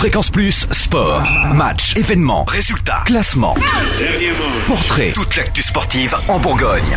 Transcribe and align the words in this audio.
Fréquence 0.00 0.30
Plus, 0.30 0.66
sport, 0.70 1.22
match, 1.52 1.94
événements, 1.94 2.44
résultats, 2.44 3.02
classement, 3.04 3.54
portrait, 4.66 5.12
toute 5.12 5.36
l'actu 5.36 5.60
sportive 5.60 6.16
en 6.26 6.38
Bourgogne. 6.40 6.96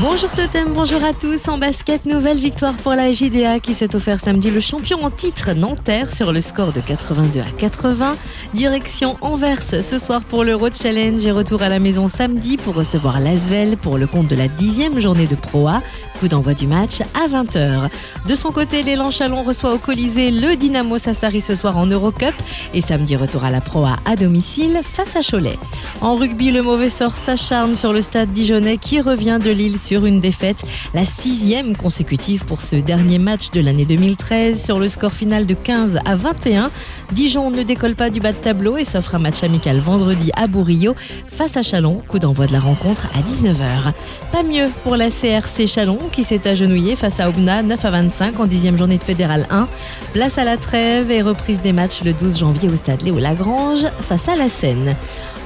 Bonjour 0.00 0.30
Totem, 0.30 0.74
bonjour 0.74 1.02
à 1.02 1.12
tous. 1.12 1.48
En 1.48 1.58
basket, 1.58 2.06
nouvelle 2.06 2.36
victoire 2.38 2.74
pour 2.74 2.92
la 2.92 3.10
JDA 3.10 3.58
qui 3.58 3.74
s'est 3.74 3.96
offert 3.96 4.20
samedi 4.20 4.48
le 4.48 4.60
champion 4.60 5.02
en 5.02 5.10
titre 5.10 5.54
Nanterre 5.54 6.12
sur 6.12 6.30
le 6.30 6.40
score 6.40 6.70
de 6.72 6.80
82 6.80 7.40
à 7.40 7.50
80. 7.58 8.14
Direction 8.54 9.16
Anvers 9.20 9.60
ce 9.60 9.98
soir 9.98 10.20
pour 10.20 10.44
le 10.44 10.54
Road 10.54 10.74
Challenge 10.80 11.26
et 11.26 11.32
retour 11.32 11.62
à 11.62 11.68
la 11.68 11.80
maison 11.80 12.06
samedi 12.06 12.58
pour 12.58 12.76
recevoir 12.76 13.18
l'Asvel 13.18 13.76
pour 13.76 13.98
le 13.98 14.06
compte 14.06 14.28
de 14.28 14.36
la 14.36 14.46
dixième 14.46 15.00
journée 15.00 15.26
de 15.26 15.34
Pro 15.34 15.66
A. 15.66 15.82
Coup 16.18 16.26
d'envoi 16.26 16.54
du 16.54 16.66
match 16.66 17.00
à 17.14 17.28
20h. 17.28 17.90
De 18.26 18.34
son 18.34 18.50
côté, 18.50 18.82
l'élan 18.82 19.12
Chalon 19.12 19.44
reçoit 19.44 19.72
au 19.72 19.78
Colisée 19.78 20.32
le 20.32 20.56
Dynamo 20.56 20.98
Sassari 20.98 21.40
ce 21.40 21.54
soir 21.54 21.76
en 21.76 21.86
Eurocup 21.86 22.34
et 22.74 22.80
samedi 22.80 23.14
retour 23.14 23.44
à 23.44 23.50
la 23.50 23.60
Pro 23.60 23.84
A 23.84 23.98
à 24.04 24.16
domicile 24.16 24.80
face 24.82 25.14
à 25.14 25.20
Cholet. 25.20 25.56
En 26.00 26.16
rugby, 26.16 26.50
le 26.50 26.62
mauvais 26.62 26.88
sort 26.88 27.14
s'acharne 27.14 27.76
sur 27.76 27.92
le 27.92 28.02
stade 28.02 28.32
dijonnais 28.32 28.78
qui 28.78 29.00
revient 29.00 29.38
de 29.42 29.50
Lille 29.50 29.78
sur 29.78 30.06
une 30.06 30.18
défaite, 30.18 30.64
la 30.92 31.04
sixième 31.04 31.76
consécutive 31.76 32.44
pour 32.46 32.62
ce 32.62 32.74
dernier 32.74 33.18
match 33.18 33.50
de 33.52 33.60
l'année 33.60 33.84
2013 33.84 34.64
sur 34.64 34.80
le 34.80 34.88
score 34.88 35.12
final 35.12 35.46
de 35.46 35.54
15 35.54 36.00
à 36.04 36.16
21. 36.16 36.72
Dijon 37.12 37.52
ne 37.52 37.62
décolle 37.62 37.94
pas 37.94 38.10
du 38.10 38.18
bas 38.18 38.32
de 38.32 38.38
tableau 38.38 38.76
et 38.76 38.84
s'offre 38.84 39.14
un 39.14 39.20
match 39.20 39.44
amical 39.44 39.78
vendredi 39.78 40.32
à 40.34 40.48
Bourrillo 40.48 40.96
face 41.28 41.56
à 41.56 41.62
Chalon. 41.62 42.02
Coup 42.08 42.18
d'envoi 42.18 42.48
de 42.48 42.52
la 42.52 42.60
rencontre 42.60 43.06
à 43.14 43.22
19h. 43.22 43.92
Pas 44.32 44.42
mieux 44.42 44.68
pour 44.82 44.96
la 44.96 45.10
CRC 45.10 45.66
Chalon 45.66 45.98
qui 46.08 46.24
s'est 46.24 46.48
agenouillée 46.48 46.96
face 46.96 47.20
à 47.20 47.28
Aubenas 47.28 47.62
9 47.62 47.84
à 47.84 47.90
25 47.90 48.40
en 48.40 48.46
dixième 48.46 48.76
journée 48.76 48.98
de 48.98 49.04
Fédéral 49.04 49.46
1. 49.50 49.68
Place 50.12 50.38
à 50.38 50.44
la 50.44 50.56
trêve 50.56 51.10
et 51.10 51.22
reprise 51.22 51.60
des 51.60 51.72
matchs 51.72 52.02
le 52.02 52.12
12 52.12 52.38
janvier 52.38 52.68
au 52.68 52.76
stade 52.76 53.02
Léo 53.02 53.18
Lagrange 53.18 53.86
face 54.00 54.28
à 54.28 54.36
la 54.36 54.48
Seine. 54.48 54.96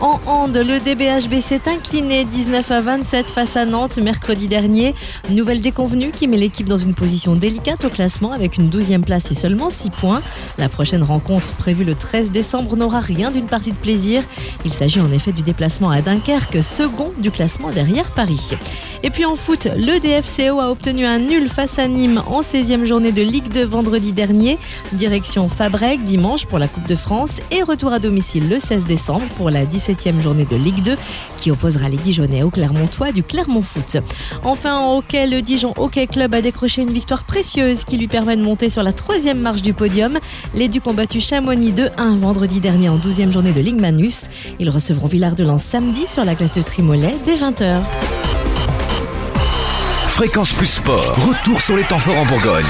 En 0.00 0.20
hand, 0.26 0.56
le 0.56 0.80
DBHB 0.80 1.40
s'est 1.40 1.60
incliné 1.68 2.24
19 2.24 2.70
à 2.72 2.80
27 2.80 3.28
face 3.28 3.56
à 3.56 3.64
Nantes 3.64 3.98
mercredi 3.98 4.48
dernier. 4.48 4.96
Nouvelle 5.30 5.60
déconvenue 5.60 6.10
qui 6.10 6.26
met 6.26 6.36
l'équipe 6.36 6.68
dans 6.68 6.76
une 6.76 6.94
position 6.94 7.36
délicate 7.36 7.84
au 7.84 7.88
classement 7.88 8.32
avec 8.32 8.56
une 8.56 8.68
12e 8.68 9.02
place 9.02 9.30
et 9.30 9.34
seulement 9.34 9.70
6 9.70 9.90
points. 9.90 10.22
La 10.58 10.68
prochaine 10.68 11.04
rencontre 11.04 11.46
prévue 11.50 11.84
le 11.84 11.94
13 11.94 12.32
décembre 12.32 12.76
n'aura 12.76 12.98
rien 12.98 13.30
d'une 13.30 13.46
partie 13.46 13.70
de 13.70 13.76
plaisir. 13.76 14.24
Il 14.64 14.72
s'agit 14.72 15.00
en 15.00 15.12
effet 15.12 15.30
du 15.30 15.42
déplacement 15.42 15.90
à 15.90 16.02
Dunkerque, 16.02 16.64
second 16.64 17.12
du 17.18 17.30
classement 17.30 17.70
derrière 17.70 18.10
Paris. 18.10 18.56
Et 19.04 19.10
puis 19.10 19.24
en 19.24 19.36
foot, 19.36 19.68
le 19.76 19.98
DFCO 19.98 20.60
a 20.60 20.70
obtenu 20.70 21.04
un 21.04 21.18
nul 21.18 21.48
face 21.48 21.78
à 21.78 21.86
Nîmes 21.86 22.22
en 22.26 22.40
16e 22.40 22.84
journée 22.84 23.12
de 23.12 23.22
Ligue 23.22 23.48
2 23.48 23.64
vendredi 23.64 24.12
dernier. 24.12 24.58
Direction 24.92 25.48
Fabrec 25.48 26.02
dimanche 26.04 26.46
pour 26.46 26.58
la 26.58 26.68
Coupe 26.68 26.86
de 26.88 26.96
France 26.96 27.40
et 27.50 27.62
retour 27.62 27.92
à 27.92 27.98
domicile 27.98 28.48
le 28.48 28.58
16 28.58 28.84
décembre 28.86 29.26
pour 29.36 29.50
la 29.50 29.66
17 29.66 29.92
septième 29.92 30.20
journée 30.20 30.46
de 30.46 30.56
Ligue 30.56 30.82
2 30.82 30.96
qui 31.36 31.50
opposera 31.50 31.88
les 31.88 31.98
Dijonais 31.98 32.42
au 32.42 32.50
Clermontois 32.50 33.12
du 33.12 33.22
Clermont 33.22 33.60
Foot. 33.60 33.98
Enfin, 34.42 34.76
en 34.76 34.96
hockey, 34.96 35.26
le 35.26 35.42
Dijon 35.42 35.74
Hockey 35.76 36.06
Club 36.06 36.34
a 36.34 36.40
décroché 36.40 36.80
une 36.82 36.92
victoire 36.92 37.24
précieuse 37.24 37.84
qui 37.84 37.98
lui 37.98 38.08
permet 38.08 38.36
de 38.36 38.42
monter 38.42 38.70
sur 38.70 38.82
la 38.82 38.92
troisième 38.92 39.38
marche 39.38 39.60
du 39.60 39.74
podium. 39.74 40.18
Les 40.54 40.68
Ducs 40.68 40.86
ont 40.86 40.94
battu 40.94 41.20
Chamonix 41.20 41.72
2-1 41.72 42.16
vendredi 42.16 42.60
dernier 42.60 42.88
en 42.88 42.96
12e 42.96 43.32
journée 43.32 43.52
de 43.52 43.60
Ligue 43.60 43.80
Manus. 43.80 44.30
Ils 44.58 44.70
recevront 44.70 45.08
Villard 45.08 45.34
de 45.34 45.44
Lens 45.44 45.62
samedi 45.62 46.04
sur 46.06 46.24
la 46.24 46.34
glace 46.34 46.52
de 46.52 46.62
Trimolet 46.62 47.14
dès 47.26 47.34
20h. 47.34 47.82
Fréquence 50.12 50.52
plus 50.52 50.66
sport, 50.66 51.16
retour 51.26 51.62
sur 51.62 51.74
les 51.74 51.84
temps 51.84 51.98
forts 51.98 52.18
en 52.18 52.26
Bourgogne. 52.26 52.66